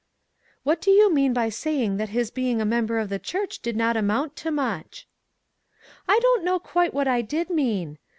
"What 0.63 0.81
do 0.81 0.89
you 0.89 1.13
mean 1.13 1.31
by 1.31 1.49
saying 1.49 1.97
that 1.97 2.09
his 2.09 2.31
being 2.31 2.59
a 2.59 2.65
member 2.65 2.97
of 2.97 3.09
the 3.09 3.19
church 3.19 3.59
did 3.59 3.75
not 3.77 3.95
amount 3.95 4.35
to 4.37 4.49
much?" 4.49 5.07
"I 6.07 6.17
don't 6.23 6.43
know 6.43 6.57
quite 6.57 6.91
what 6.91 7.07
I 7.07 7.21
did 7.21 7.51
mean. 7.51 7.99